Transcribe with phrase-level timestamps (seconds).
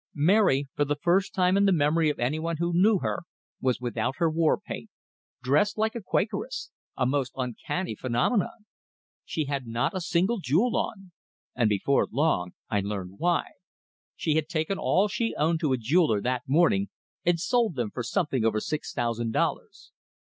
[0.15, 3.21] Mary, for the first time in the memory of anyone who knew her,
[3.61, 4.89] was without her war paint;
[5.43, 8.65] dressed like a Quakeress a most uncanny phenomenon!
[9.25, 11.11] She had not a single jewel on;
[11.55, 13.49] and before long I learned why
[14.15, 16.89] she had taken all she owned to a jeweler that morning,
[17.23, 19.91] and sold them for something over six thousand dollars.